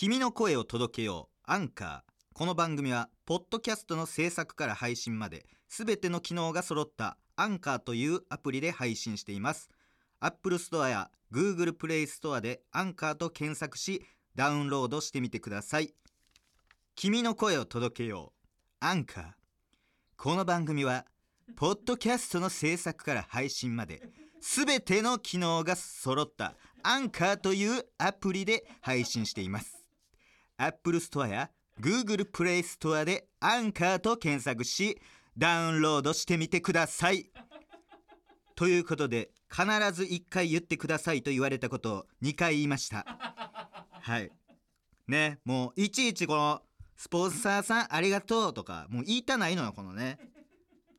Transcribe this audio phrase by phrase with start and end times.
[0.00, 1.36] 君の声を届けよう。
[1.44, 2.00] アンカー。
[2.32, 9.68] この番組はポッドキャストの制作から配信まで全ての機能が揃ったアンカーというアプリで配信しています。
[10.18, 14.00] Apple Store や Google Play Store でアンカーと検索し
[14.34, 15.92] ダウンロードしてみてください。
[16.96, 18.46] 君の声を届けよう。
[18.80, 19.24] アンカー。
[20.16, 21.04] この番組は
[21.56, 24.00] ポッドキャストの制作から配信まで
[24.40, 26.54] 全ての機能が揃った
[26.84, 29.79] アンカーというアプリで配信しています。
[30.60, 31.50] Apple Store や
[31.80, 35.00] Google Play Store でアンカーと検索し
[35.36, 37.30] ダウンロードしてみてください。
[38.54, 43.06] ということで必ず1回言ってくださいと言われたことを2回言いました。
[44.02, 44.30] はい。
[45.08, 46.62] ねもういちいちこの
[46.96, 50.18] スポンサーさんありがとうとかもう言いたないのよこのね。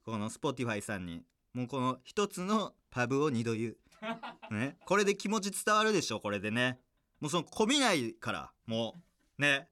[0.03, 1.23] この Spotify さんに。
[1.53, 3.77] もうこの一つのパブを二度言う。
[4.51, 4.77] ね。
[4.85, 6.79] これで気持ち伝わるでしょこれでね。
[7.19, 9.10] もうそのこびないからもう
[9.41, 9.67] ね。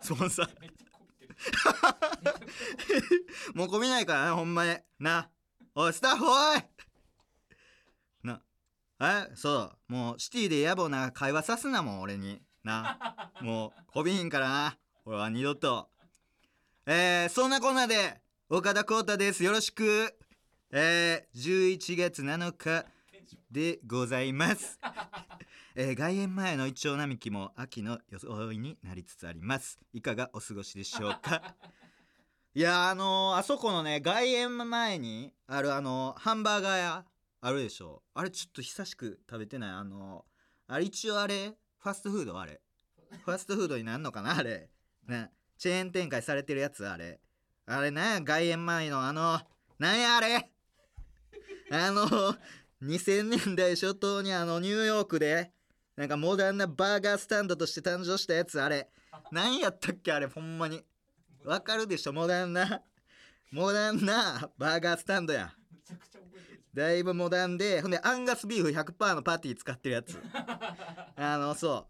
[0.00, 0.48] スポンサー
[3.54, 4.76] もうこびないからねほんまに。
[4.98, 5.28] な。
[5.74, 6.62] おいスタッフおい。
[8.22, 8.40] な。
[9.00, 9.92] えそう。
[9.92, 12.40] もうシティで野暮な会話さすなもん俺に。
[12.64, 13.32] な。
[13.40, 14.78] もうこびひんからな。
[15.04, 15.88] 俺は二度と。
[16.86, 19.42] えー、そんなこんなで岡田浩太です。
[19.44, 20.16] よろしく。
[20.70, 22.86] えー、11月7日
[23.50, 24.78] でございます、
[25.74, 29.78] えー外苑前のイチョウ並木も秋の装いになりつつあります。
[29.94, 31.54] いかがお過ごしでしょうか？
[32.54, 37.06] いやあのーあそこのね外苑前にあるあのハンバーガー屋
[37.40, 38.02] あるでしょ。
[38.14, 39.70] あれちょっと久しく食べてない。
[39.70, 40.26] あの
[40.68, 42.60] あれ一応あれファストフードあれ。
[43.24, 44.36] ファストフードになんのかな？
[44.36, 44.68] あれ。
[45.06, 45.30] ね。
[45.56, 47.18] チェーン展開されてるやつあれ。
[47.66, 48.20] あれなんや？
[48.20, 49.40] 外苑前のあの
[49.78, 50.52] なんやあれ？
[51.70, 52.06] あの
[52.82, 55.50] 2000年代初頭にあのニューヨークで
[55.96, 58.88] なんかモダンなバーガースタンドとして誕生したやつあれ。
[59.30, 60.84] 何やったっけあれほんまに。
[61.44, 62.82] わかるでしょモダンな。
[63.50, 65.52] モダンなバーガースタンドや。
[66.72, 70.18] だいぶモダンでほんでアンガスビーフ100%のパティ使ってるやつ。
[71.16, 71.86] あのそ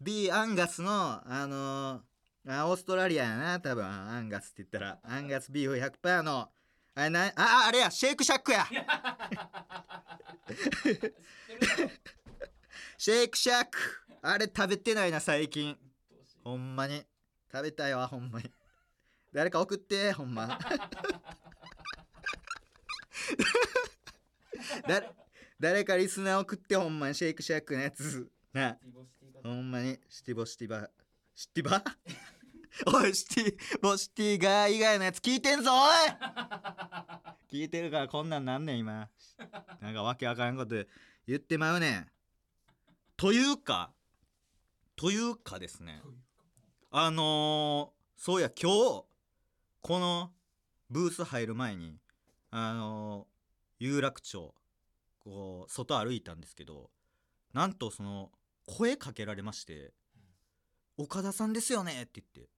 [0.00, 0.04] う。
[0.04, 2.02] ビーアンガスのあの
[2.48, 3.84] あオーストラリアやな多分。
[3.84, 5.00] アンガスって言ったら。
[5.02, 6.52] アンガスビーフ100%の。
[6.94, 8.66] あれなああれやシェイクシャックや
[12.98, 13.78] シェイクシャック。
[14.22, 15.76] あれ食べてないな最近。
[16.42, 17.04] ほんまに。
[17.52, 18.50] 食べたいわほんまに。
[19.32, 20.58] 誰か送ってほんま。
[25.58, 27.14] 誰かリスナー送ってほんまに。
[27.14, 28.28] シェイクシャックのやつ。
[28.52, 28.78] な。
[29.42, 29.98] ほんまに。
[30.08, 30.90] シティボシティバ
[31.34, 31.84] シティバ
[32.86, 35.90] おいシティボシティガー以外のやつ聞いてんぞおい！
[37.50, 39.08] 聞いてるからこんなんなんねん今。
[39.80, 40.74] なんかわけわからんこと
[41.26, 42.10] 言ってまうねん。
[43.16, 43.92] というか
[44.94, 46.02] というかですね。
[46.90, 49.04] あのー、そうや今日
[49.82, 50.30] この
[50.90, 51.98] ブース入る前に
[52.50, 53.36] あのー
[53.78, 54.54] 有楽町
[55.18, 56.88] こう外歩いたんですけど
[57.52, 58.30] なんとその
[58.66, 59.92] 声かけられまして
[60.96, 62.50] 「岡田さんですよね」って言って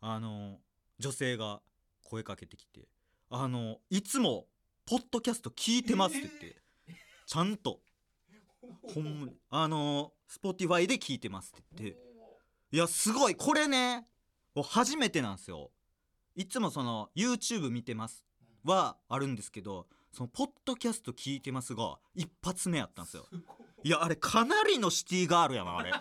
[0.00, 0.56] あのー
[0.98, 1.60] 女性が
[2.02, 2.88] 声かけてきて
[3.28, 4.46] 「あのいつも
[4.86, 6.62] ポッドキャスト聞いてます」って言って
[7.26, 7.82] ちゃんと
[8.94, 9.32] ほんまに。
[9.50, 11.98] あのー、Spotify で聞いてますって言って。
[12.72, 13.34] いやすごい。
[13.34, 14.06] これね
[14.62, 15.70] 初めてなんですよ。
[16.34, 18.24] いつもその YouTube 見てます
[18.64, 23.26] はあるんですけどそのポッドキャスト聞いてますが一発目やったんですよ。
[23.82, 25.92] いいやあれかなりのシティガールやなあれ。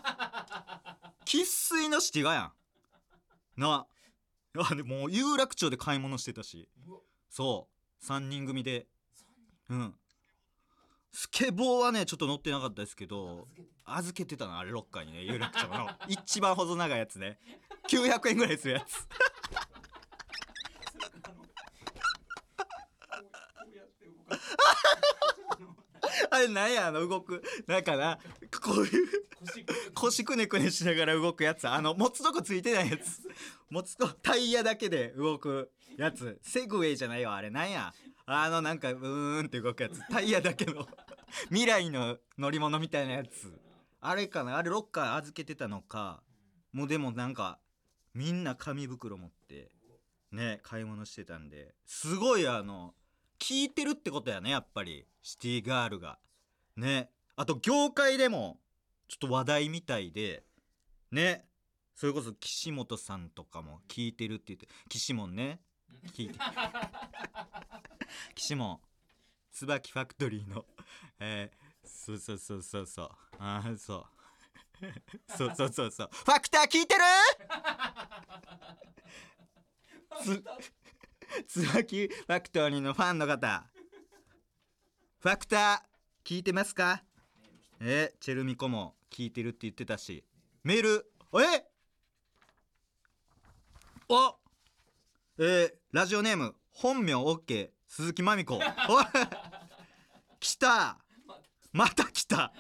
[1.26, 2.52] 生粋のシティガや
[3.58, 3.62] ん。
[3.62, 3.88] な
[4.58, 6.70] あでもう有楽町で買い物してたし。
[7.30, 7.68] そ
[8.02, 8.06] う。
[8.06, 8.88] 3人組で。
[9.70, 9.96] うん
[11.18, 13.48] スケボーはねちょっと乗ってなかったですけど
[13.86, 14.36] 預けて。
[14.36, 15.88] たなあれロッカーにね有楽町の。
[16.10, 17.40] 一番細長いやつね
[17.90, 19.08] 900円ぐらいするやつ。
[26.32, 27.42] あれなんやあの動く。
[27.66, 28.20] なんかな
[28.62, 29.08] こういう
[29.94, 31.66] 腰腰くねくねしながら動くやつ。
[31.66, 33.22] あの持つとこついてないやつ。
[33.70, 36.38] 持つとタイヤだけで動くやつ。
[36.42, 37.50] セグウェイじゃないわあれ。
[37.50, 37.94] なんや？
[38.28, 40.02] あのなんかうーんって動くやつ。
[40.10, 40.88] タイヤだけの。
[41.50, 43.60] 未来の乗り物みたいなやつ。
[44.02, 44.58] あれかな？
[44.58, 46.24] あれロッカー預けてたのか。
[46.72, 47.60] もうでもなんか
[48.14, 49.72] みんな紙袋持って
[50.32, 51.76] ね買い物してたんで。
[51.86, 52.94] すごいあの
[53.40, 55.06] 聞いてるってことやねやっぱり。
[55.22, 56.20] シティガールが。
[56.78, 57.10] ね。
[57.36, 58.60] あと業界でも
[59.08, 60.44] ちょっと話題みたいで。
[61.12, 61.46] ね。
[61.96, 65.62] それこそ岸本さんとかも聞いてるって言って岸門ね。
[66.14, 66.40] 聞いて。
[68.36, 68.80] 岸門
[69.52, 70.66] 椿ファクトリーの
[71.20, 73.10] えー、そうそうそうそうそう。
[73.40, 74.06] ああそう。
[75.38, 76.10] そうそうそうそう。
[76.12, 77.02] ファクター聞いてる？
[80.22, 80.44] つ
[81.48, 83.66] 椿ファクトリーのファンの方。
[85.20, 87.04] ファクター聞いてますか？
[87.80, 90.24] えチェルミコも聞いてるって言ってたし。
[90.64, 91.12] メール？
[91.42, 91.66] え？
[94.08, 94.38] お
[95.38, 98.60] えー、ラジオネーム本名 OK 鈴木まみこ。
[100.42, 100.98] 来た。
[101.72, 102.52] また来た。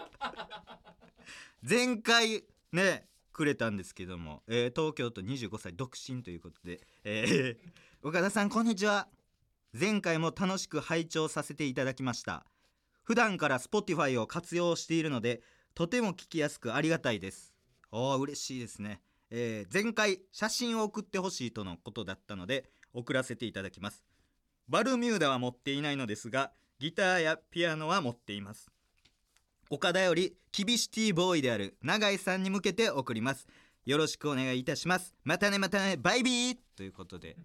[1.61, 9.09] 前回ねくれたんですけども、えー東京都25歳独身ということで、えー岡田さんこんにちは。
[9.77, 12.45] 前回も楽しく拝聴させていただきました。
[13.03, 15.41] 普段から Spotify を活用しているので
[15.73, 17.53] とても聞きやすくありがたいです。
[17.91, 24.03] おー嬉しいですね、えー前回写真を送ってほしいとのことだったので送らせていただきます。
[24.67, 28.71] バルミューダは持っていないのですがギターやピアノは持っています。
[29.69, 33.47] 岡田よりキビシティボーイである永井さんに向けて送ります。
[33.85, 35.13] よろしくお願いいたします。
[35.23, 36.57] またねまたねバイビー!
[36.75, 37.35] ということで。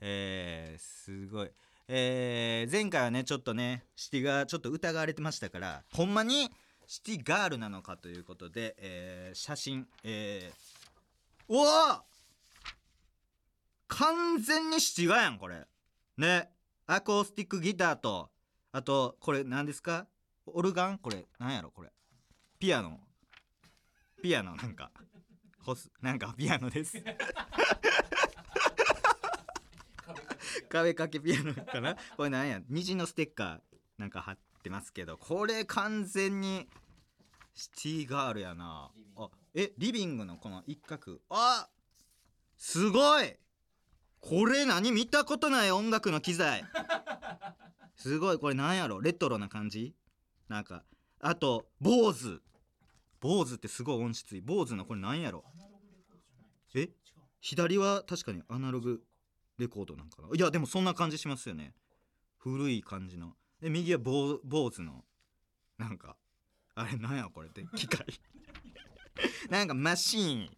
[0.00, 1.50] えー、すごい。
[1.88, 6.50] えー、前回はねちょっとねシティがちょっと疑われてましたからほんまに
[6.86, 12.02] シティガールなのかということで、えー、写真えー、うわ!
[13.88, 15.66] 完全にシティガやんこれ。
[16.16, 16.50] ね。
[16.86, 18.30] アコースティックギターと
[18.72, 20.06] あとこれ何ですか？
[20.46, 20.98] オルガン？
[20.98, 21.70] これなんやろ？
[21.70, 21.90] これ。
[22.58, 23.00] ピアノ。
[24.22, 24.90] ピアノなんか。
[25.60, 26.96] ホスなんかピアノです。
[30.68, 31.96] 壁掛けピアノかな？
[32.16, 32.60] これなんや？
[32.68, 33.60] 虹のステッカー
[33.98, 36.68] なんか貼ってますけどこれ完全に
[37.54, 38.90] シティガールやな。
[39.16, 41.20] あえリビングのこの一角。
[41.30, 41.68] あ
[42.56, 43.36] すごい
[44.20, 46.64] これ何見たことない音楽の機材。
[47.96, 49.00] すごいこれなんやろ？
[49.00, 49.94] レトロな感じ？
[50.48, 50.84] なんか
[51.20, 52.40] あと坊主。
[53.20, 54.40] 坊主ってすごい音質いい。
[54.40, 55.44] 坊主のこれなんやろ？
[56.74, 56.90] え？
[57.40, 59.02] 左は確かにアナログ
[59.58, 60.28] レコードなんかな？
[60.34, 61.74] いやでもそんな感じしますよね。
[62.38, 63.34] 古い感じの。
[63.60, 65.04] で右は坊坊主の。
[65.78, 66.16] なんか
[66.74, 68.06] あれなんやこれって機械。
[69.50, 70.50] なんかマシーン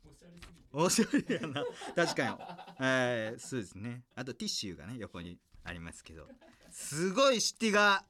[0.73, 1.65] おしゃれやな。
[1.97, 2.37] 確かに。
[2.81, 4.05] えー、そうですね。
[4.15, 6.27] あとティッシュがね横にありますけど。
[6.71, 8.05] すごいシティが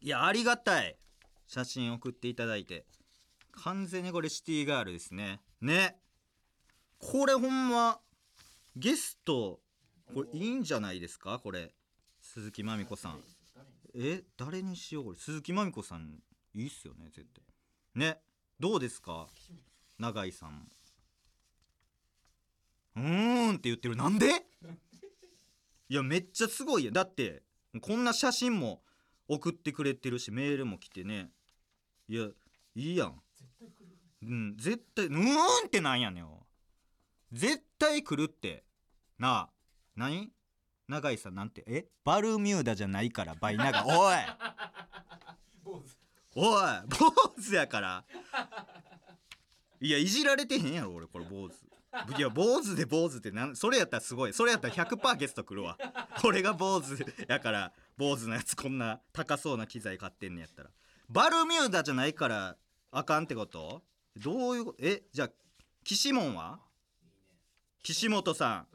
[0.00, 0.96] いやありがたい。
[1.46, 2.86] 写真送っていただいて。
[3.52, 5.40] 完全にこれシティガールですね。
[5.60, 5.96] ね。
[6.98, 8.00] これほんま
[8.74, 9.60] ゲスト
[10.12, 11.38] これいいんじゃないですか？
[11.38, 11.72] これ。
[12.20, 13.20] 鈴木まみこさん。
[13.94, 15.18] え誰にしようこれ？
[15.18, 16.18] 鈴木まみこさん
[16.54, 17.44] いいっすよね絶対。
[17.94, 18.18] ね。
[18.58, 19.28] どうですか？
[20.00, 20.68] 永井さん。
[22.96, 23.96] うーんって言ってる。
[23.96, 24.46] なんで？
[25.88, 27.42] いやめっちゃすごいやだって
[27.80, 28.82] こんな写真も
[29.28, 31.30] 送ってくれてるしメールも来てね。
[32.08, 32.28] いや
[32.74, 33.20] いいやん。
[34.22, 36.26] うん絶対うーんってなんやねん。
[37.32, 38.64] 絶対来るって。
[39.18, 39.50] なあ
[39.96, 40.30] 何？
[40.88, 41.64] 永井さんなんて？
[41.66, 41.86] え？
[42.04, 43.84] バルミューダじゃないからバイナガ。
[43.86, 44.16] おい。
[46.36, 48.04] おい坊主やから。
[49.80, 51.52] いやいじられてへんやろ俺これ坊主
[52.16, 54.32] いや坊主で坊主ってなんそれやったらすごい。
[54.32, 55.78] それやったら100%ゲスト来るわ。
[56.24, 56.96] 俺が坊主
[57.28, 60.70] やから坊主のやつこんな高そうな機材買ってんねやったら。
[61.08, 62.56] バルミューダじゃないから
[62.90, 63.82] あかんってこと？
[64.16, 65.30] どういうことえじゃあ
[65.84, 66.60] 岸門は？
[67.82, 68.66] 岸本さん。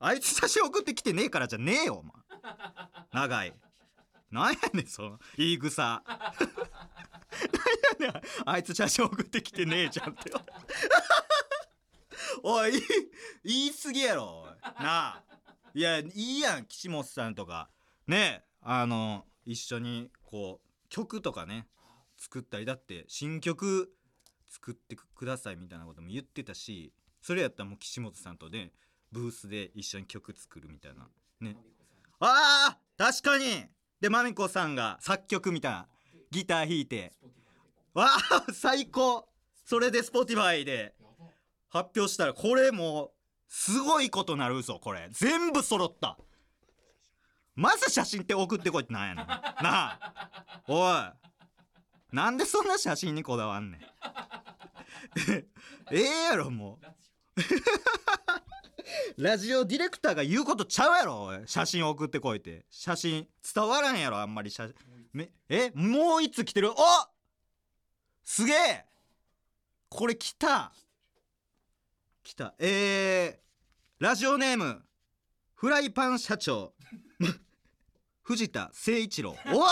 [0.00, 2.12] あいつ写真送ってきてねえからじゃねえよお前。
[3.12, 3.54] 長い。
[4.30, 6.02] なんやねんその言い草。
[6.04, 8.22] なんやねん。
[8.44, 10.30] あいつ写真送ってきてねえじゃんって。
[12.46, 12.72] おい
[13.42, 14.82] 言い過ぎやろおい。
[14.82, 15.24] なあ。
[15.72, 17.70] いやいいやん岸本さんとか。
[18.06, 21.66] ねあの一緒にこう曲とかね
[22.18, 23.96] 作ったりだって新曲
[24.46, 28.72] 作ってくださいみたいなことも言ってたしそれやったらもう岸本さんとね
[29.10, 31.08] ブースで一緒に曲作るみたいな。
[31.40, 31.56] ね。
[32.20, 33.64] あー確かに。
[34.02, 35.88] でまみこさんが作曲みたいな。
[36.30, 37.12] ギター弾いて。
[37.94, 39.26] わあ最高。
[39.64, 40.94] それで Spotify で
[41.74, 43.10] 発表したらこれもう
[43.48, 45.08] すごいことなるぞこれ。
[45.10, 46.16] 全部揃った。
[47.56, 49.26] まず写真って送ってこいってなんやねん。
[49.26, 50.62] なあ。
[50.68, 52.14] おい。
[52.14, 53.80] なんでそんな写真にこだわんねん。
[55.90, 56.78] ええやろも
[59.18, 59.22] う。
[59.22, 59.64] ラジオ。
[59.64, 61.42] ディレクターが言うことちゃうやろおい。
[61.46, 62.66] 写真送ってこいって。
[62.70, 64.72] 写真伝わらんやろあんまり写。
[65.12, 66.70] めえもう一つ来てる。
[66.70, 66.76] お
[68.22, 68.84] すげえ！
[69.88, 70.72] これ来た
[72.24, 72.54] 来た。
[72.58, 74.82] えー、ラジオネーム
[75.52, 76.72] フライパン社長。
[78.22, 79.36] 藤田誠一郎。
[79.48, 79.70] おい！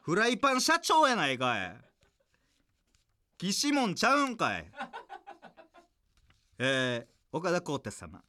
[0.00, 1.76] フライパン社長やないかい。
[3.36, 4.72] 岸門ちゃうんかい。
[6.58, 8.24] えー、岡田浩太様。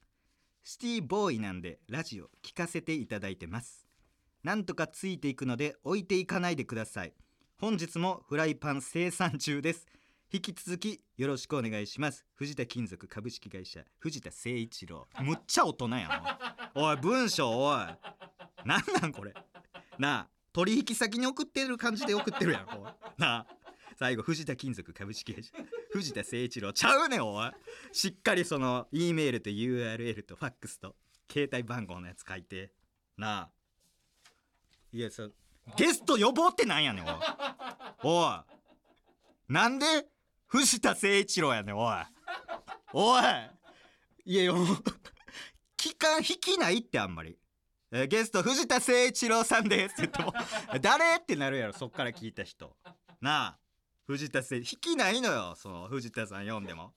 [0.66, 3.88] シティボーイなんでラジオ聞かせていただいてます。
[4.44, 7.14] なんとかついていくので置いていかないでください。
[7.58, 9.88] 本日もフライパン生産中です。
[10.30, 12.26] 引き続きよろしくお願いします。
[12.36, 15.08] 藤田金属株式会社藤田誠一郎。
[15.22, 16.08] むっちゃ大人や
[16.76, 16.98] んおい。
[16.98, 17.78] 文章おい。
[18.66, 19.34] なんなんこれ。
[19.98, 23.58] なあ取引先に送ってる感じで送ってるやんこうなあ
[23.96, 25.54] 最後藤田金属株式会社
[25.94, 26.74] 藤田誠一郎。
[26.74, 27.52] ちゃうねんおい。
[27.94, 30.98] しっかりその E メールと URL とファックスと
[31.32, 32.74] 携帯番号のやつ書いて。
[33.18, 33.50] なあ。
[34.92, 35.30] いやさ
[35.78, 37.14] ゲスト呼ぼうってなんやねんおい。
[38.04, 39.54] おい。
[39.54, 39.86] なんで
[40.48, 41.96] 藤田誠一郎やねおい。
[42.94, 43.24] おい。
[44.26, 44.56] いやよ
[45.78, 47.38] 期間引きないってあんまり、
[47.92, 50.34] えーゲスト藤田誠一郎さんですって言っても
[50.82, 52.76] 誰ってなるやろそっから聞いた人。
[53.22, 53.58] なあ
[54.06, 56.94] 藤田誠引きないのよその藤田さん読んでも。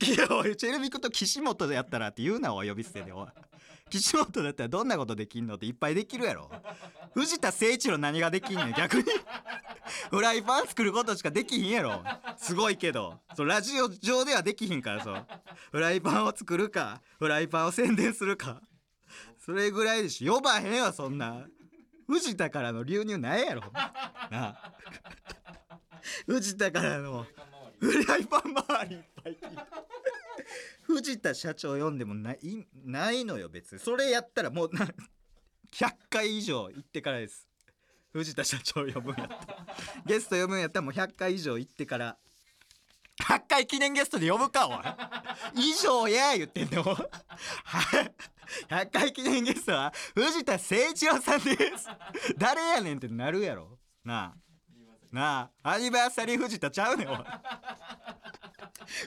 [0.00, 3.28] いやおいチェルミコと岸本でやったらって言うなお呼び捨てでおい。
[3.92, 6.50] 岸本だったらどんなことできんのっていっぱいできるやろ。
[7.12, 8.72] 藤田誠一郎何ができんねん。
[8.72, 9.04] 逆に。
[10.10, 12.02] フライパン作ることしかできひんやろ。
[12.38, 13.20] すごいけど。
[13.36, 15.26] そうラジオ上ではできひんからそう。
[15.72, 17.02] フライパンを作るか。
[17.18, 18.62] フライパンを宣伝するか。
[19.44, 20.28] それぐらいでし。
[20.28, 21.46] ょ呼ばへんよそんな。
[22.06, 23.62] 藤田からの流入ないやろ。
[23.72, 24.72] なあ。
[26.26, 27.26] 藤田からの
[27.78, 29.62] フライパン周りいっぱい聞いて
[30.82, 33.78] 藤田社長読んでもないないのよ別に。
[33.80, 34.70] それやったらもう
[35.72, 37.48] 100回以上行ってからです。
[38.12, 39.66] 藤田社長呼ぶんやったら。
[40.04, 42.18] ゲスト呼ぶんやったらもう100回以上行ってから。
[43.20, 45.70] 100回記念ゲストで呼ぶかおい。
[45.70, 46.82] 以上や言ってんの。
[46.84, 47.06] は
[48.68, 51.88] 100回記念ゲストは藤田誠一郎さんです。
[52.36, 53.78] 誰やねんってなるやろ。
[54.04, 54.42] なあ。
[55.10, 55.70] なあ。
[55.74, 57.16] アニバーサリー藤田ちゃうねんおい。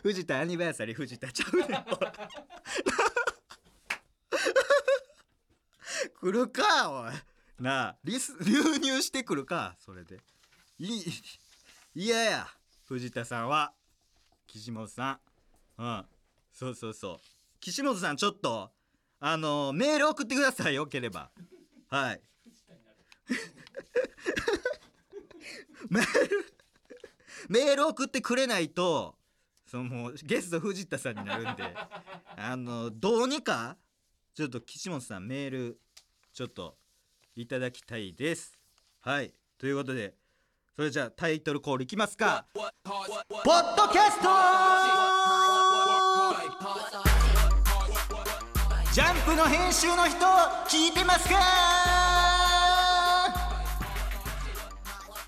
[0.03, 1.67] 藤田アニバーサリー藤田ちゃうねん
[6.19, 7.13] 来るかおい。
[7.59, 10.19] なあリス流入してくるかそれで。
[10.79, 11.03] いい
[11.93, 12.47] 嫌や
[12.85, 13.73] 藤田さんは
[14.47, 15.19] 岸本さ
[15.77, 15.81] ん。
[15.81, 16.05] うん。
[16.51, 17.19] そうそうそう。
[17.59, 18.71] 岸本さんちょっと
[19.19, 21.31] あのメール送ってくださいよければ。
[21.89, 22.21] はい。
[25.89, 26.45] メール
[27.49, 29.14] メール送ってくれないと
[29.75, 31.63] そのもうゲスト藤田さんになるんで
[32.37, 33.75] あのどうにか
[34.33, 35.81] ちょっと岸本さんメール
[36.31, 36.77] ちょっと
[37.35, 38.57] いただきたいです。
[39.01, 39.33] はい。
[39.57, 40.15] ということで
[40.77, 42.47] それじゃあタイトルコールいきますか。
[42.53, 44.29] ポッドキャスト。
[48.93, 50.25] ジャンプの編集の人
[50.69, 51.35] 聞いてますか。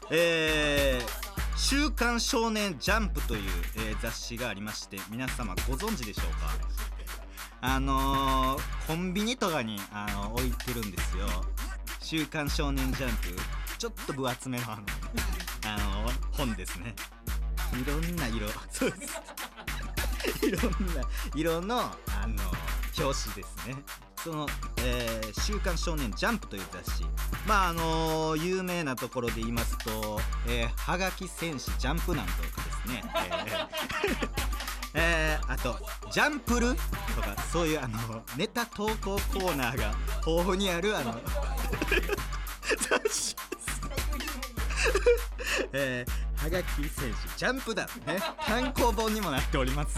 [0.10, 1.17] えー、
[1.58, 3.42] 週刊少年ジャンプという、
[3.78, 6.56] えー雑誌がありまして皆様ご存知でしょうか？
[7.62, 11.26] あのー、コンビニとかに、あの置いてるんですよ
[12.00, 13.36] 「週刊少年ジャンプ」
[13.80, 14.84] ちょっと分厚めのあの、
[15.66, 16.94] あの本ですね。
[17.74, 18.48] いろんな色。
[18.72, 19.22] そうです。
[20.46, 21.04] いろんな
[21.36, 21.88] 色のあ
[22.28, 22.44] の
[22.98, 23.76] 表紙ですね。
[24.28, 24.46] その、
[24.84, 27.06] えー週刊少年ジャンプ」という雑誌。
[27.46, 34.30] まああの有名なところで言いますと「えーはがき戦士ジャンプなん」とかですね、えー
[34.96, 35.80] えーあと
[36.12, 36.76] 「ジャンプル」
[37.16, 41.22] とかそういうあのネタ投稿コーナーが豊富にあるあの
[42.90, 43.36] 雑誌
[45.72, 48.20] えー、はがき戦士ジャンプ団ね。
[48.46, 49.98] 単行本にもなっております、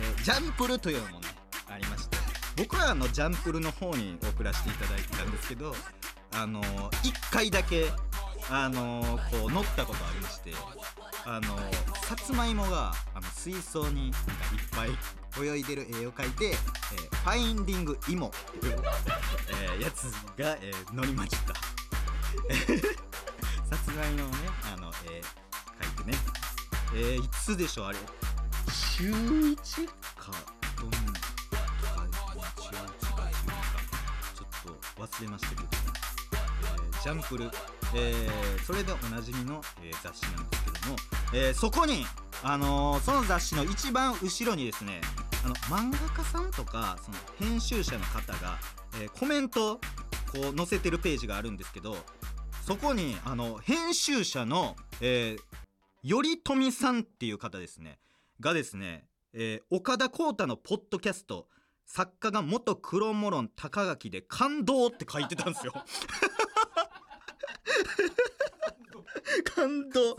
[0.00, 1.28] えージャンプルというのもね
[1.68, 2.21] ありまして。
[2.56, 5.74] 僕はあのジャンプルの方に送らせていただいてたんですけど
[6.34, 7.90] あの1回だけ
[8.50, 10.52] あのこう乗ったことありまして
[11.24, 11.56] あの
[12.02, 16.56] さつまいもがあの水槽になんかいっぱい泳いでる絵を描いて、えー
[17.22, 18.30] ファインディングイモっ
[18.60, 18.76] ていう、
[19.64, 21.54] えーやつが、えー乗りました。
[21.54, 21.60] さ
[23.84, 25.24] つまいもをねあの、えー
[25.86, 26.18] 描いてね。
[26.94, 27.98] えーいつでしょうあれ。
[28.72, 30.32] 週1か
[30.76, 30.98] どんと
[35.12, 37.50] 忘れましたけど、えージャンプル、
[37.94, 40.96] えーそれでおなじみの、えー雑誌なんですけども、
[41.34, 42.04] えーそこに、
[42.42, 45.00] あのーその雑誌の一番後ろにですね
[45.44, 48.58] あの漫画家さんとかその編集者の方が、
[49.00, 49.80] えーコメント
[50.32, 51.96] こう載せてるページがあるんですけど
[52.66, 57.98] そこにあの編集者の、えー、頼富さんっていう方ですね。
[58.40, 59.04] がですね、
[59.34, 61.48] えー岡田浩太のポッドキャスト
[61.86, 65.72] 作家が元黒モロン高垣で感動って書いてたんですよ。
[69.54, 70.16] 感動。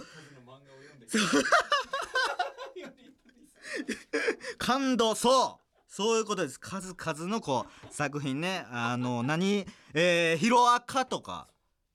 [4.58, 5.16] 感動。
[5.16, 5.64] そう。
[5.88, 6.60] そういうことです。
[6.60, 8.66] 数々のこう作品ね。
[8.72, 11.48] あの何えー、ヒロアカとか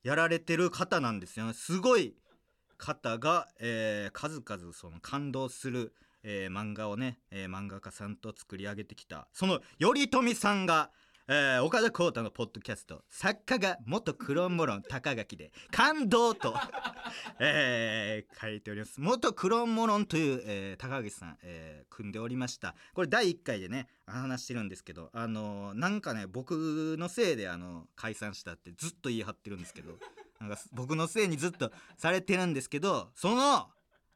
[0.04, 1.52] やられてる方なんですよね。
[1.52, 2.14] すごい
[2.76, 10.90] 方が、えー数々その感動する、えー漫画をね、えー漫画家さんと作り上げてきたその頼富さんが、
[11.28, 16.54] えー岡田浩太のポッドキャスト作家が元クロンモロン高垣で感動と、
[17.40, 19.00] えー書いております。
[19.00, 22.74] 元クロンモロンという、えー高垣さん、えー組んでおりました。
[22.94, 29.98] これ第1回でね話してるんですけどあのーなんかね僕のせいであの解散したってずっと言い張ってるんですけど
[30.40, 33.70] なんか僕のせいにずっとされてるんですけどその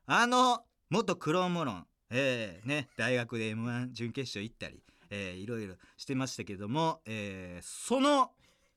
[0.07, 8.31] あの元クロンモロンえー、ね大学で m 1準決勝行ったり、えー、いろいろしてましたけども、えーその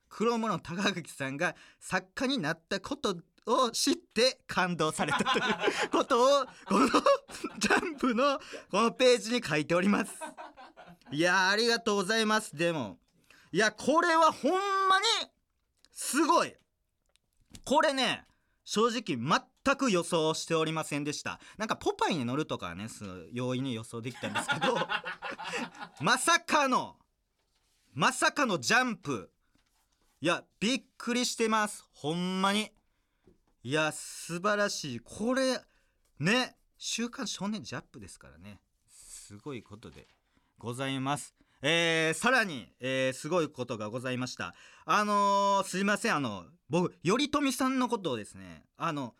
[0.08, 3.16] クローンモロン高垣さんが作家になったこと
[3.46, 6.88] を知って感動されたということをこの
[7.58, 8.38] ジャンプの
[8.70, 10.14] このページに書いております。
[11.10, 12.56] いやありがとうございます。
[12.56, 12.98] でも
[13.52, 14.58] いやこれはほんま
[15.00, 15.30] に
[15.92, 16.54] すごい。
[17.64, 18.24] これね
[18.66, 21.40] 正直全く予想しておりませんでした。
[21.56, 22.88] なんかポパイに乗るとかはね
[23.32, 24.76] 容易に予想できたんですけど
[26.02, 26.98] まさかの
[27.94, 29.30] まさかのジャンプ。
[30.20, 31.84] いやびっくりしてます。
[31.92, 32.72] ほんまに。
[33.62, 35.00] いや素晴らしい。
[35.00, 35.64] これ
[36.18, 38.60] ね「週刊少年ジャンプ」ですからね。
[38.88, 40.08] すごいことで
[40.58, 44.54] ございますえー、さらに、えー、すごいことがございました。
[44.84, 46.14] あのー、すいません。
[46.14, 49.14] あの僕頼富さんのことをですねあの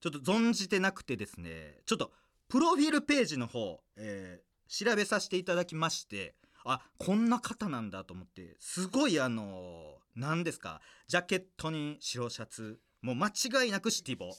[0.00, 2.12] ちょっと存じてなくてですねちょっと
[2.48, 14.30] プロフィールページの方、えー調べさせていただきましてあこんな方なんだと思ってすごいあの何ですかジャケットに白シャツもう間違いなくシティボ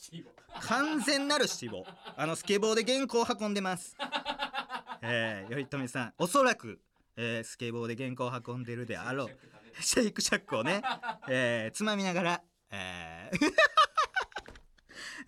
[0.62, 1.84] 完全なるシティボ
[2.16, 3.96] あのスケボーで原稿を運んでます。
[5.02, 6.82] えー、頼富さんおそらく、
[7.22, 9.30] えースケボーで原稿を運んでるであろう。
[9.82, 10.82] シェイクシャックをね、
[11.28, 13.52] えーつまみながら、えー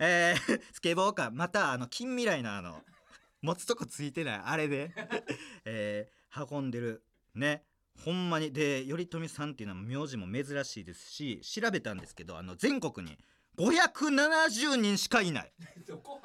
[0.00, 2.82] えースケボーかまたあの近未来のあの
[3.42, 4.94] 持つとこついてないあれで、
[5.66, 7.62] えー運んでるね。
[8.06, 13.18] ほんまにで頼富さんっていうのは名字も珍しいですし調べたんですけどあの全国に
[13.58, 15.52] 570人しかいない。
[15.86, 16.22] どこ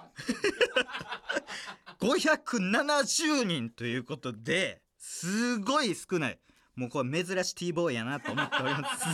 [2.00, 6.39] ？570人ということですごい少ない。
[6.76, 9.06] もうこれ珍しい T ボーイやなと思っております。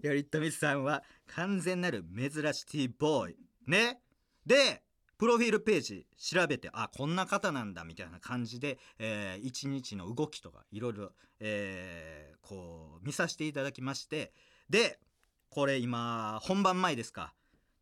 [0.02, 3.36] 頼富さんは完全なる珍しい T ボーイ。
[3.66, 4.02] ね。
[4.44, 4.82] で
[5.16, 14.32] プロフィールページ調べてあこんな方なんだみたいな感じで、えー一日の動きとかいろいろえーこう見させていただきまして。
[14.68, 14.98] で
[15.50, 17.32] これ今本番前ですか。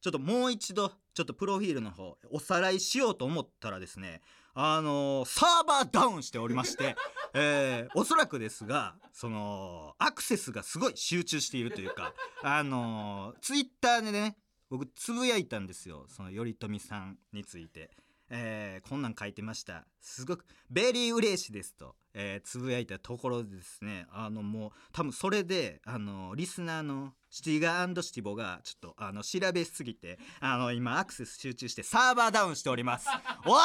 [0.02, 4.20] ちょっともう一度ちょっとプロフィールの方おさらいしようと思ったらですね
[4.54, 6.96] あのーサーバーダウンしておりまして、
[7.34, 12.12] えーおそらくですがそのアクセスがすごい集中しているというか
[12.42, 14.36] あのーツイッターでね
[14.68, 17.90] 僕つぶやいたんですよその頼富さんについて。
[18.34, 19.84] えーこんなん書いてました。
[20.00, 24.06] すごく very 嬉しいですと、えーつぶやいたところでですね。
[24.10, 33.06] あのもう多分それであのリスナーのシティガーシティボがちょっとあの調べすぎてあの今アクセス集中してサーバーダウンしております。
[33.44, 33.60] おい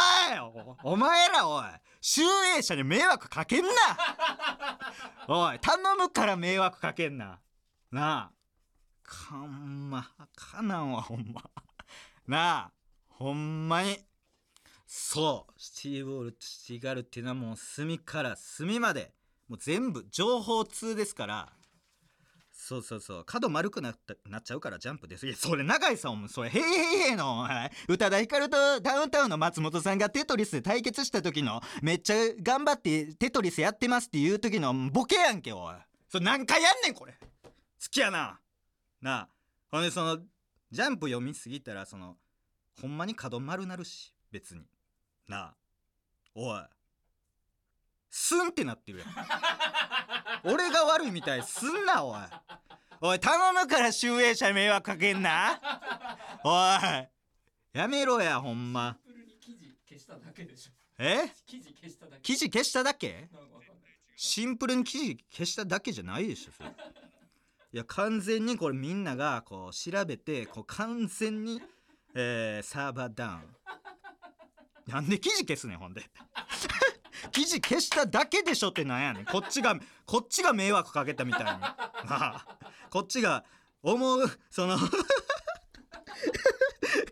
[0.84, 1.64] お前らおい
[2.02, 2.24] 集
[2.58, 3.70] 英者に迷惑かけんな。
[5.30, 7.40] おい頼むから迷惑かけんな。
[7.90, 8.32] なあ。
[9.04, 11.42] かんまかなんわほんま。
[12.28, 12.72] なあ
[13.08, 13.98] ほんまに。
[14.88, 15.54] そう。
[15.58, 19.14] シティボールとシティガールっていうのはもう隅から隅まで。
[19.48, 21.50] もう全部情報通ですから。
[22.52, 23.24] そうそうそう。
[23.24, 35.76] 角丸くなったなっちゃうからジャンプですいやそれ永井さんもそれ「へいへいへい」のはい宇多田ヒカルとダウンタウンの松本さんがテトリスで対決した時のめっちゃ頑張ってテトリスやってますっていう時のボケやんけおい。
[36.10, 37.14] それ何回やんねんこれ。
[37.14, 37.20] 好
[37.90, 38.42] きやな。
[39.02, 39.30] なあ。
[39.70, 40.18] ほんでその
[40.72, 42.18] ジャンプ読みすぎたらその
[42.82, 44.66] ほんまに角丸なるし別に。
[45.28, 45.56] なあ。
[46.36, 46.62] おい。
[48.10, 49.08] スンってなってるやん。
[50.54, 52.20] 俺が悪いみたいすんなおい。
[53.02, 55.60] おい頼むから集英者に迷惑かけんな。
[56.44, 56.50] お
[57.74, 57.78] い。
[57.78, 58.98] やめろやほんま。
[59.06, 60.72] シンプルに記事消しただけでしょ。
[61.00, 61.30] え？
[61.46, 62.22] 記事消しただけ。
[62.22, 63.30] 記事消しただけ？
[64.16, 66.70] シンプルに記事消しただけじゃないでしょそれ。
[67.74, 71.62] いや完全にこれみんながこう調べてこう完全に、
[72.16, 73.56] えーサーバーダウン
[74.88, 76.04] なんで記事消すねんほんで。
[77.32, 79.26] 記事消しただけでしょってなんやねん。
[79.26, 81.50] こっちがこっちが迷惑かけたみたいに。
[81.50, 82.46] あ あ
[82.90, 83.44] こっちが
[83.82, 84.78] 思うその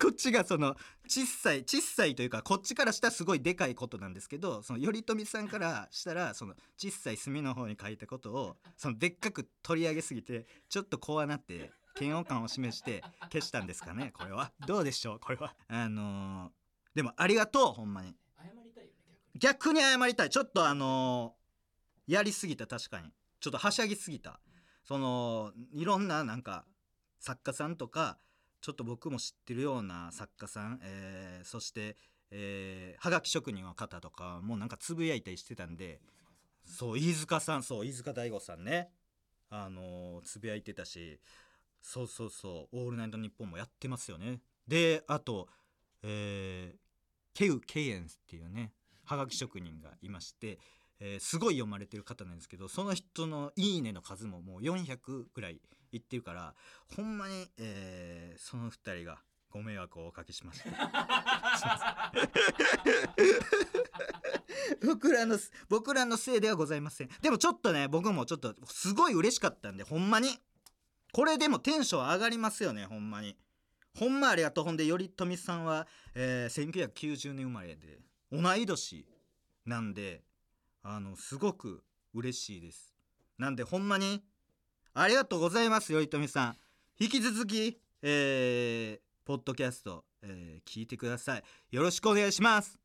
[0.02, 0.76] こっちがその
[1.08, 14.52] 小さい小さいというかこっちからしたらすごいでかいことなんですけどその頼富さんからしたらその小さい墨の方に書いたことをそのでっかく取り上げすぎてちょっと怖なって嫌悪感を示して消したんですかねこれは。
[14.68, 15.56] どうでしょうこれは。
[15.68, 16.64] あのー
[16.96, 18.16] でもありがとうほんまに。
[18.38, 18.96] 謝りたいよね
[19.38, 19.80] 逆に。
[19.80, 20.30] 逆に謝りたい。
[20.30, 23.12] ちょっとあのーやりすぎた確かに。
[23.40, 24.40] ちょっとはしゃぎすぎた。
[24.84, 26.66] そのいろんななんか
[27.20, 28.20] 作家さんとか
[28.62, 31.98] ちょっと僕も知ってるような作家さん、えーそして、
[32.32, 36.00] えーはがき職人の方とかもなんかつぶやいたりしてたんで
[36.64, 38.90] そう飯塚さんそう飯塚大吾さんね。
[39.50, 41.20] あのーつぶやいてたし
[41.82, 44.40] そうそうそう「オールナイトニッポン」もやってますよね。
[44.68, 45.50] であと
[46.04, 46.85] えー
[47.36, 48.71] ケウ・ケイエンスっていうね
[49.04, 50.58] はがき職人がいまして、
[51.00, 56.56] えーすごい読まれてる方なんですけどその人の「いいね」の数ももう400ぐらいいってるから
[56.95, 59.21] ほんまに、えーその2人が
[59.52, 62.12] ご迷惑をおかけしました。
[64.86, 67.10] 僕らの僕らのせいではございません。
[67.21, 70.38] でもちょっとね僕もちょっとすごい嬉しかったんでほんまに。
[71.13, 73.38] これでもテンション上がりますよねほんまに。
[73.98, 74.64] ほんまありがとう。
[74.66, 78.00] ほんで頼富さんは、えー1990年生まれで
[78.32, 79.06] 同い年
[79.66, 80.22] なんで
[80.84, 82.94] あのすごく嬉しいです。
[83.38, 84.22] なんでほんまに
[84.94, 86.58] ありがとうございます頼富さん。
[87.00, 91.44] 引き続きえー、ポッドキャスト、えー聞いてください。
[91.72, 92.78] よろしくお願いします。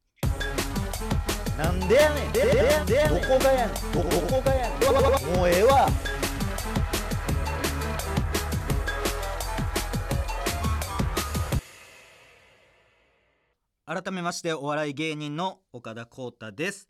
[1.58, 2.32] なんでやねん。
[2.32, 2.48] でで
[2.86, 3.92] でどこがやねん。
[3.92, 5.36] どどこがやねん。
[5.36, 5.88] もうええわ
[13.92, 16.88] 改めましてお笑い芸人の岡田浩太です。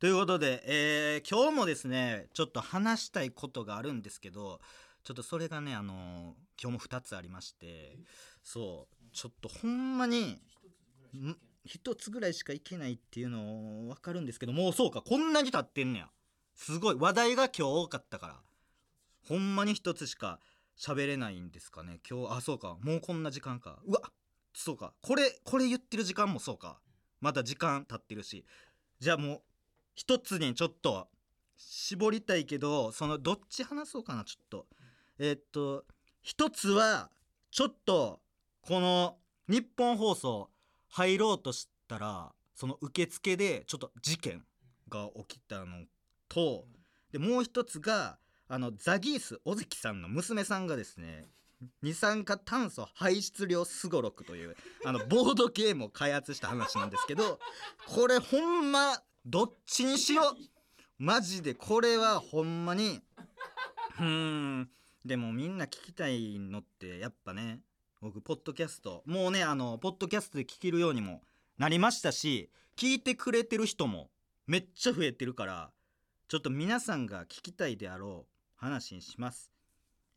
[0.00, 4.58] ということで、えー今日もですねちょっと話したいことがあるんですけど
[5.04, 5.96] ちょっとそれがねあのー
[6.60, 8.00] 今日も2つありまして
[8.42, 10.40] そうちょっとほんまに
[11.14, 11.36] ん？
[11.64, 16.08] 一つぐらいしかいけないっていうの分かるんですけどもうそうかこんなに経ってんねや。
[16.56, 18.36] すごい話題が今日多かったから。
[19.28, 20.40] ほんまに一つしか
[20.76, 22.38] 喋れないんですかね今日。
[22.38, 23.78] あそうかもうこんな時間か。
[23.86, 24.00] うわ
[24.54, 24.92] そうか。
[25.00, 26.80] これこれ言ってる時間もそうか。
[27.20, 28.44] まだ時間経ってるし。
[28.98, 29.42] じゃあもう
[29.94, 31.08] 一つにちょっと
[31.56, 34.66] 絞りたいけどそのどっち話そうかなちょっと。
[35.18, 35.84] えーっと
[36.22, 37.10] 一つは
[37.50, 38.20] ちょっと
[38.60, 39.16] この
[39.48, 40.50] 日本放送
[40.90, 44.44] 入ろうとしたらその受付でちょっと事件
[44.88, 45.84] が起きたの
[46.28, 46.66] と
[47.10, 51.28] でもう一つがあのザギース尾関さんの娘さんがですね
[51.82, 57.38] 二酸化炭素排出量すごろくというあのボードゲームを開発した話なんですけど
[57.86, 60.36] これほんまどっちにしろ。
[60.98, 63.00] マジでこれはほんまに。
[63.98, 64.70] うん。
[65.04, 67.60] でもみんな聞きたいのってやっぱね
[68.00, 71.22] 僕ポッドキャストもうねあのポッドキャストで聞けるようにも
[71.58, 74.10] なりましたし聞いてくれてる人も
[74.46, 75.70] めっちゃ増えてるから
[76.28, 79.50] ちょっと皆さんが聞きたいであろう話にします。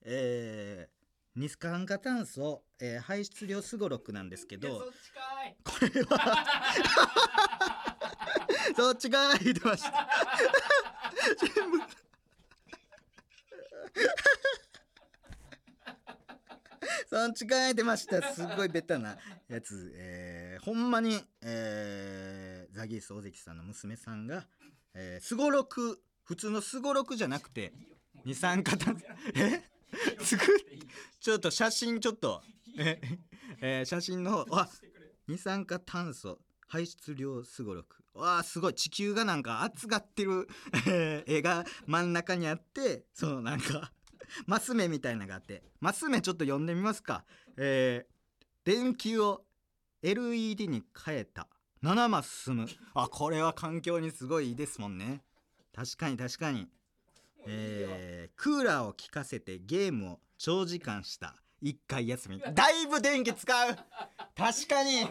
[0.01, 0.92] えー、
[1.36, 5.56] 二酸化炭素、えー排出量すごろくなんですけどいやそっちかい。
[5.63, 6.46] これは
[8.76, 10.10] そっちが言ってました。
[11.56, 11.80] 全部。
[17.10, 18.34] そっちが言ってました。
[18.34, 19.17] すっごいベタな
[19.48, 24.48] やつ、えーほんまに、えーザギース尾関さんの娘さんが
[24.93, 27.74] えーすごろく普通のすごろくじゃなくて
[28.24, 29.06] 二酸化炭素。
[29.36, 29.63] え？
[30.21, 30.47] すごい。
[31.19, 32.41] ちょっと写真ちょっと。
[32.77, 32.99] え
[33.62, 34.58] えー写真の方。
[34.58, 34.69] あ
[35.27, 38.03] 二酸化炭素排出量すごろく。
[38.13, 38.73] わあすごい。
[38.73, 40.47] 地球がなんか熱がってる、
[40.88, 43.91] えー絵が真ん中にあってそのなんか
[44.47, 45.63] マス目みたいなのがあって。
[45.79, 47.23] マス目ちょっと読んでみますか。
[47.58, 48.13] えー
[48.65, 49.43] 電球を
[50.01, 51.47] LED に変えた。
[51.84, 52.67] 7マス進む。
[52.93, 55.21] あこれは環境にすごいいいですもんね。
[55.75, 56.67] 確かに確かに。
[57.47, 61.36] えークーラーを効かせてゲームを長時間した。
[61.62, 62.39] 1回休み。
[62.39, 63.75] だいぶ電気使う。
[64.36, 65.06] 確かに。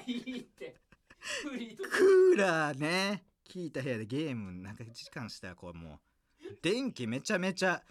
[1.88, 2.34] ク。
[2.36, 6.00] ーラーね効いた部屋でゲームなんか時間したらこれも
[6.40, 7.82] う電気めちゃめちゃ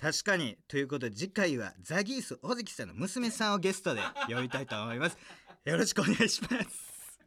[0.00, 0.56] 確かに。
[0.68, 5.18] ということで次回はザギース尾関さんの娘さんをゲストで呼びたいと思います。
[5.64, 7.20] よろしくお願いします。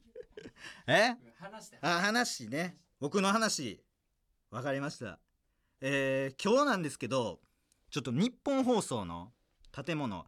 [0.86, 1.16] え？
[1.38, 2.78] 話あ話ね。
[3.00, 3.82] 僕の話。
[4.50, 5.18] わかりました
[5.80, 7.38] えー今日なんですけど
[7.90, 9.30] ちょっと日本放送の
[9.72, 10.26] 建物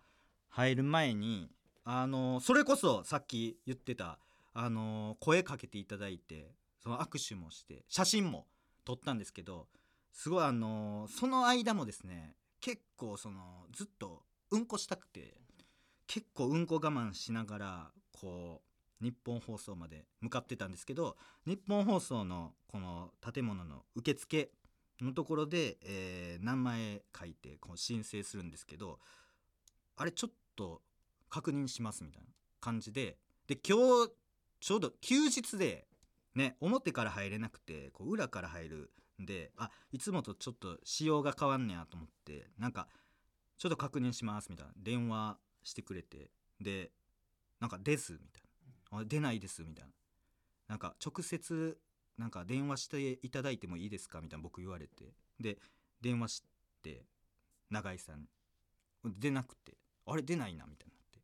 [0.49, 1.51] 入る前に
[1.85, 4.19] あのそれこそさっき言ってた
[4.55, 8.47] あの声かけていただいてその握手もして写真も
[8.85, 9.67] 撮ったんですけど
[10.13, 13.41] すごいあのその間もですね結構その
[13.73, 15.35] ずっとうんこしたくて
[16.07, 18.63] 結構うんこ我慢しながらこ
[19.01, 24.51] う日本放送まで向かってたんですけど日本放送のこの建物の受付
[25.05, 28.99] のところで、えー名前書いてこう申請するんですけど
[29.97, 30.83] あれちょっと
[31.29, 32.29] 確認しますみたいな
[32.61, 34.13] 感じでで今日
[34.61, 35.87] ちょうど休日で
[36.35, 42.89] ね表から入れなくてこう裏から入るんであいつもとちょっと仕様が変わんねやと思ってなんか
[43.59, 44.73] ちょっと確認しますみたいな。
[44.77, 46.91] 電話してくれてで
[47.61, 48.43] なんか「です」みたい
[48.99, 49.93] な「出ないです」みたいな。
[50.69, 51.79] なんか直接
[52.19, 55.15] なんか電話していただいてもいいですかみたいな僕言われて。
[55.39, 55.59] で
[56.01, 56.43] 電話し
[56.83, 57.05] て
[57.71, 58.27] 永井さん。
[59.05, 59.77] 出なくて。
[60.07, 61.21] あれ出ないなみたいになって。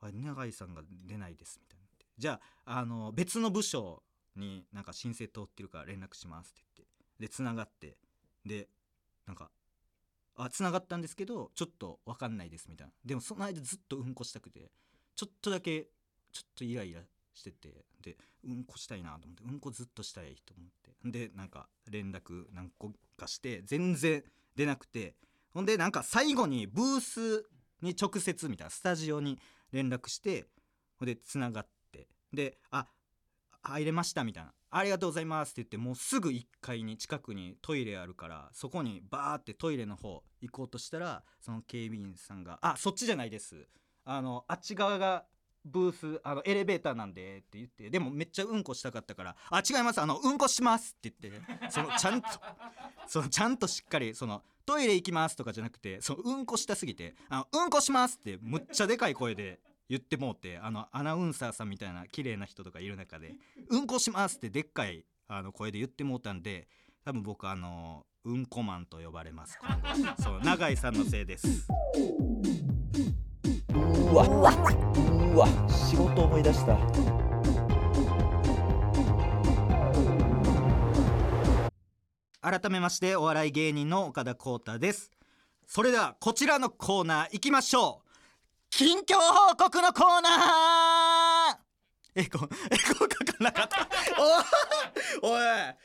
[0.00, 2.06] あれ永井さんが出ないですみたいなって。
[2.16, 4.02] じゃああの別の部署
[4.36, 6.94] になんか申請通ってるから連絡しますって言って。
[7.20, 7.96] でつながって。
[8.44, 8.68] で
[9.26, 9.50] なんか
[10.36, 12.92] あつながったんですけどちょっと分かんないですみたいな。
[13.04, 14.70] でもその間ずっとうんこしたくて
[15.16, 15.88] ちょっとだけ
[16.32, 17.00] ちょっとイライラ
[17.38, 20.88] しててでうんこしたいなと思ってうんこずっとしたいと思って。
[21.04, 24.24] でなんか連絡何個かして全然
[24.56, 25.14] 出なくて
[25.50, 27.46] ほんでなんか最後にブース
[27.80, 29.38] に直接みたいなスタジオに
[29.70, 30.46] 連絡して
[30.98, 32.08] ほんでつながって。
[32.32, 32.86] で「あ
[33.62, 43.66] 入れました」みたいな「ありがとうございます」って言ってもうすぐ1階に近くにトイレあるからそこにバーってトイレの方行こうとしたらその警備員さんが「あそっちじゃないです」
[44.04, 45.26] あのあっち側が
[45.64, 52.28] ブースあのエレベーターなんでって言ってでもめっちゃうんこしたかったから「あ違いますあのうんこします」って言ってそのちゃんと
[53.06, 63.34] そのちゃんとしっかりそのトイレ行きますとかじゃなくてそのうんこしたすぎて「あのうんこします」ってむっちゃでかい声で言ってもうてあのアナウンサーさんみたいな綺麗な人とかいる中で
[63.68, 66.68] 「うんこします」ってでっかいあの声で言ってもうたんで
[67.04, 69.58] 多分僕あのうんこマンと呼ばれます。
[69.60, 69.80] 今
[70.16, 71.66] 後そう永井さんのせいです。
[74.10, 76.76] うわうわわ仕事思い出した。
[82.40, 85.12] 改めましてお笑い芸人の岡田浩太です。
[85.66, 88.08] それではこちらのコーナー行きましょう。
[88.70, 92.20] 近況報告のコーナー。
[92.20, 92.48] エコエ
[92.98, 93.88] コかかなかった。
[95.22, 95.76] おおい前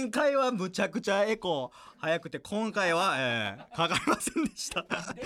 [0.00, 1.91] 前回はむちゃくちゃエコー。
[2.04, 4.84] 早くて今回は、えーかかりませんでした。
[4.90, 5.22] なんで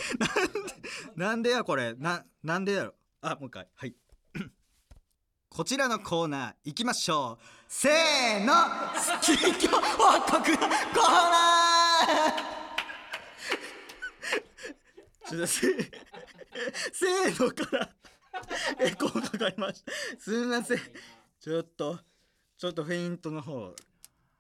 [1.17, 1.95] なんでやこれ？
[1.95, 2.95] ななんでやろ？
[3.23, 3.67] あもう一回。
[3.75, 3.95] はい。
[5.49, 7.45] こちらのコーナー行きましょう。
[7.67, 8.53] せーの！
[9.23, 15.31] 近況報告コーナー。
[15.31, 15.73] ちょっとせ
[16.93, 17.89] せーのから
[18.81, 19.93] エコーかかりました。
[20.19, 20.79] すみません。
[21.41, 21.99] ちょっと
[22.59, 23.75] ちょっとフェイントの方。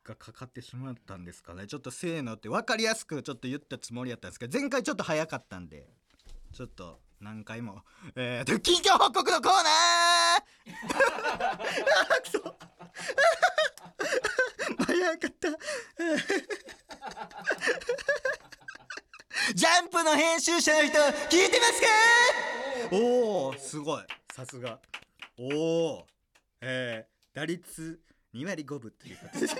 [0.06, 1.66] がかかってしまったんですかね。
[1.66, 5.88] ちょっとせーのって分かりやすくちょっと言ったつもりやったんですけど前回ちょっと早かったんで
[6.52, 7.82] ちょっと何回も
[8.14, 10.42] えーと近況報告のコーナー！
[11.50, 11.58] あ
[12.18, 12.56] ーくそ！
[14.86, 15.48] 早かった。
[19.54, 20.98] ジャンプの編集者の人
[21.30, 21.80] 聞いてます
[22.90, 22.96] か？
[22.96, 24.02] おおすごい。
[24.32, 24.78] さすが。
[25.38, 25.48] お
[25.98, 26.06] お
[26.60, 28.00] えー、打率
[28.36, 29.46] 2割5分ということで。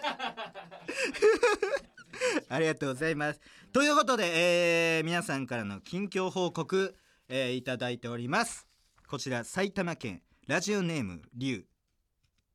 [2.48, 3.40] ありがとうございます。
[3.72, 6.94] ということで、えー皆さんからの近況報告、
[7.28, 8.66] えーいただいております。
[9.08, 11.66] こちら埼玉県ラジオネームりゅう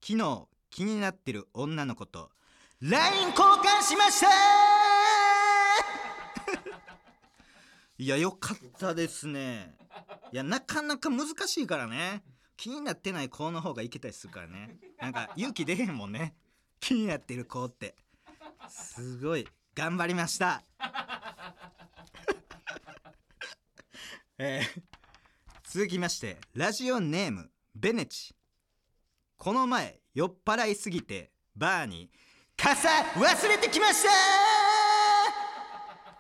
[0.05, 2.29] 昨日気になってる女の子と
[2.81, 4.27] LINE 交換しました。
[7.97, 9.75] いやよかったですね。
[10.31, 12.23] いやなかなか難しいからね。
[12.61, 14.77] 気になってない子の方がいけたりするからね。
[15.01, 16.35] なんか勇気出へんもんね。
[16.79, 17.95] 気になってる子って。
[18.69, 19.47] すごい。
[19.73, 20.61] 頑張りました。
[24.37, 24.81] えー
[25.63, 28.35] 続きましてラジオネームベネチ。
[29.37, 32.11] この前酔っ払いすぎてバーに
[32.57, 34.11] 傘忘れてきました。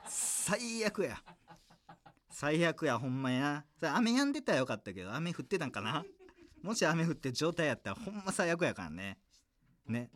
[0.07, 1.21] 最悪や。
[2.31, 6.03] 最悪やほんまや雨止んでたらよかったけど雨降ってたんかな。
[6.63, 9.17] もし雨降って状態やったらほんま最悪やからね。
[9.87, 10.09] ね。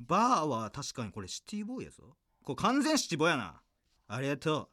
[0.00, 2.16] バーは確かにこれシティボーイやぞ。
[2.44, 3.60] これ完全シティボーイやな。
[4.08, 4.68] ありがとう。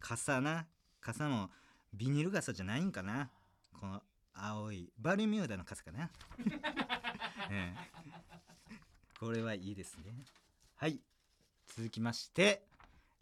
[0.00, 0.66] 傘な。
[1.00, 1.50] 傘も
[1.94, 3.30] ビニール傘じゃないんかな。
[3.78, 4.02] この
[4.34, 4.92] 青い。
[4.98, 6.10] バルミューダの傘かな、
[7.50, 8.76] ええ。
[9.18, 10.26] これはいいですね。
[10.74, 11.00] はい。
[11.74, 12.66] 続きまして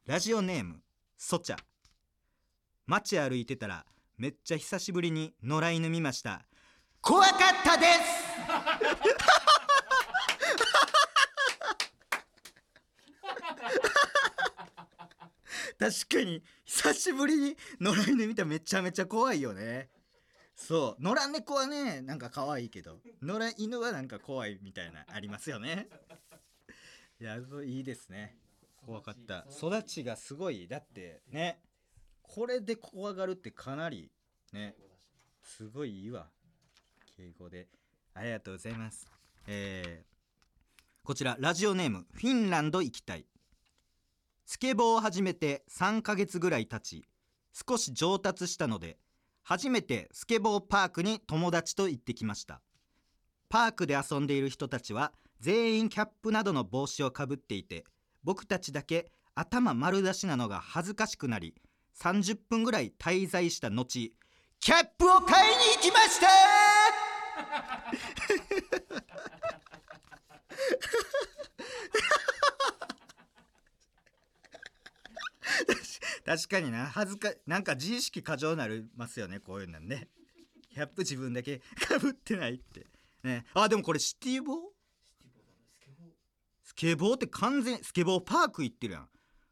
[0.06, 0.82] ラジオネーム
[1.16, 1.56] ソチャ。
[2.86, 3.86] 街歩いてたら
[4.18, 6.44] めっちゃ久しぶりに野良犬見ました
[7.04, 8.24] 怖かったです。
[16.08, 16.42] 確かに。
[16.64, 19.90] 久しぶりに野良犬見ためちゃめちゃ怖いよね。
[20.56, 21.02] そう。
[21.02, 23.00] 野良猫はねなんか可愛いけど。
[23.20, 25.88] 野良犬はなんか怖いみたいなありますよね。
[27.20, 28.38] いやいいですね。
[28.86, 29.44] 怖かった。
[29.50, 30.66] 育ちがすごい。
[30.66, 31.60] だってね
[32.22, 34.10] これで怖がるってかなり
[34.54, 34.74] ね
[35.42, 36.30] すごいいいわ。
[37.16, 37.68] 敬語で。
[38.14, 39.10] ありがとうございます。
[39.46, 43.26] えー、こちらラジオネームフィンランド行きたい。
[44.46, 47.04] スケボーを始めて3ヶ月ぐらい経ち
[47.52, 48.98] 少し上達したので
[49.42, 52.60] 初めてスケボーパークに友達と行ってきました。
[53.48, 57.84] パークで遊んでいる人たちは全員キャップなどの帽子をかぶっていて
[58.22, 61.54] 僕たちだけ頭丸出しなのが恥ずかしくなり
[62.00, 64.12] 30分ぐらい滞在した後
[64.60, 66.73] キャップを買いに行きました
[76.24, 76.86] 確かにな。
[76.86, 80.08] 恥ずかなんか自意識過剰になりますよねこういうのね。
[80.72, 82.86] キャップ自分だけ かぶってないって。
[83.22, 83.44] ね。
[83.54, 84.74] あでもこれシティボー。
[86.62, 89.08] スケボーって完全スケボーパーク行ってるやん。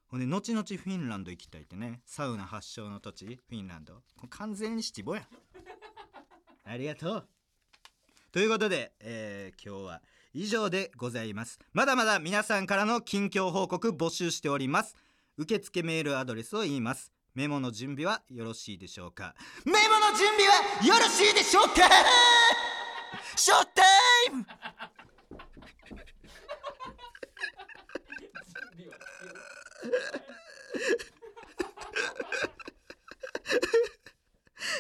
[0.07, 2.03] ほんで後々フィンランド行きたいってね。
[2.05, 4.03] サウナ発祥の土地フィンランド。
[4.31, 5.27] 完全にシティボーやん。
[6.65, 7.29] ありがとう。
[8.33, 10.03] ということで、えー今日は
[10.35, 11.59] 以上でございます。
[11.75, 14.97] まだまだ皆さんからの近況報告募集しております。
[15.37, 17.13] 受付メールアドレスを言います。
[17.35, 19.35] メモの準備はよろしいでしょうか？
[19.67, 20.55] メモの準備は
[20.87, 21.75] よろしいでしょうか？
[23.37, 23.83] ショータ
[24.33, 24.47] イム！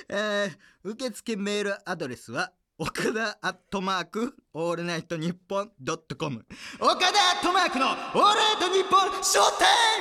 [0.09, 2.51] えー受付メールアドレスは
[2.85, 6.45] 岡田アットマークオールナイトニッポンドットコム。
[6.81, 10.01] 岡田アットマークのオールナイトニッポンショータイ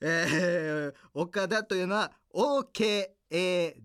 [0.00, 3.80] えー、岡田というのは OKADA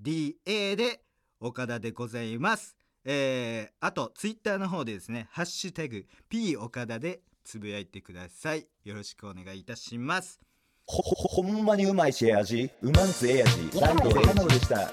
[0.78, 1.02] で
[1.42, 2.78] 岡田でございます。
[3.04, 8.70] えー、あとツイッターの方でですね「ハッシュタグ #P 岡田」でつぶやいてください。
[8.86, 10.40] よろしくお願いいたします。
[10.88, 12.70] ほほほんまにうまいしええ味？
[12.82, 13.80] うまんつええ味。
[13.80, 14.92] ライド山野でした。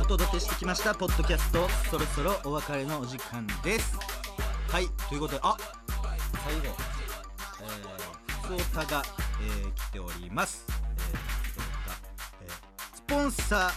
[0.00, 1.68] お届けしてきましたポッドキャスト。
[1.90, 3.96] そろそろお別れのお時間です。
[4.68, 5.56] はいということであ
[6.44, 6.60] 最後
[7.60, 9.02] えー、ふつおたが、
[9.42, 10.66] えー、来ております
[13.08, 13.72] スポンサ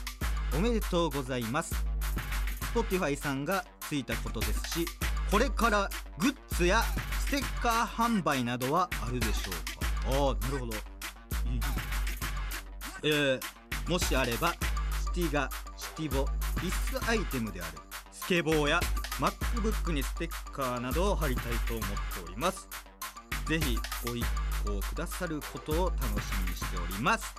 [0.52, 1.74] ーおめでとうございます。
[2.76, 4.86] Spotify さんがついたことですし
[5.32, 6.84] これからグッズや
[7.18, 9.52] ステッカー販売などはあるでしょ
[10.10, 10.18] うか？
[10.18, 10.74] ああなるほど。
[10.74, 10.82] いい。
[13.04, 13.42] えー、
[13.90, 14.52] もしあれば
[15.14, 16.28] シティがシティボ
[16.60, 17.78] 必須アイテムである
[18.12, 18.82] スケボーや
[19.18, 22.68] MacBook にステッカーなどを貼りたいと思っております。
[23.46, 24.26] ぜひご一
[24.66, 27.34] 報くださることを楽しみにしております、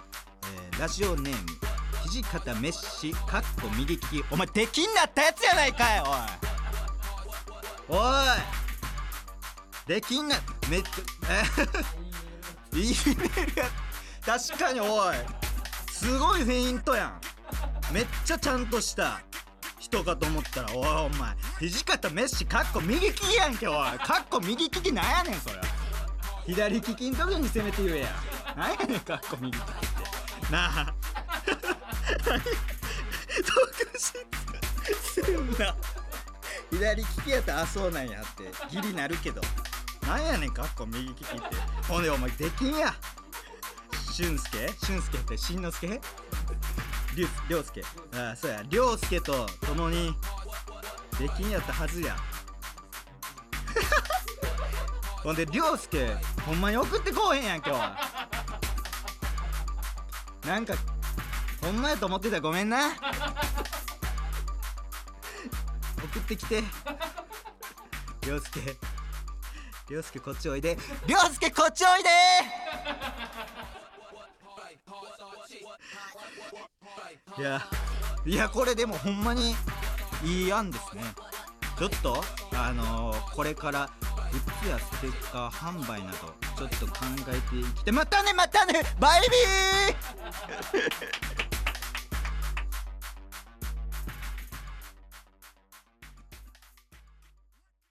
[0.72, 1.71] えーラジオネーム
[2.12, 6.08] 土方メッシかっこ右利きお前出禁になったやつやないかいおい
[7.88, 7.98] おい
[9.86, 10.36] 出禁な
[10.70, 10.90] めっちゃ
[12.74, 13.66] えいいメールや
[14.26, 15.14] 確かにおい
[15.90, 19.22] すごいフェイントやんめっちゃちゃんとした
[19.78, 25.54] 人かと思ったらおいお前土方メッシかっこ右利きやんけおいかっこ右利きなんやねんそれ
[26.46, 28.08] 左利きん時に攻めて言えや
[28.54, 29.66] なんやねんかっこ右利きっ
[30.46, 30.94] てなあ
[32.22, 32.38] 特
[33.74, 34.14] 筆す
[35.30, 35.74] んな。
[36.70, 38.50] 左利きやったらあそうなんやって。
[38.70, 39.40] ギリなるけど。
[40.06, 41.40] なんやねんかっこ右利きって。
[41.88, 42.94] ほんでお前できんや。
[44.12, 44.68] 俊介？
[44.84, 46.00] 俊介ってしんのすけ？
[47.14, 47.82] りゅりょうすけ
[48.14, 48.62] ああそうや。
[48.68, 50.14] りょうすけと共に
[51.18, 52.16] できんやったはずや。
[55.22, 56.14] ほんでりょうすけ
[56.44, 57.96] ほんまに送ってこうへんやん今日は。
[60.46, 60.74] なんか
[61.62, 62.34] ほんまやと思ってた。
[62.36, 62.90] らごめんな。
[62.90, 62.96] 送
[66.18, 66.62] ってきて。
[68.24, 68.76] りょうすけ
[69.88, 70.76] りょうすけこっちおいで。
[71.06, 72.08] りょうすけこっちおいで。
[77.38, 77.62] いや
[78.26, 79.54] いやこれでもほんまに
[80.24, 81.02] いい案ですね。
[81.78, 82.22] ちょっと
[82.54, 83.88] あのーこれから
[84.30, 86.18] グッズやステッカー販売など
[86.56, 86.92] ちょっと考
[87.28, 87.92] えていきて。
[87.92, 91.51] またねまたねバイビー！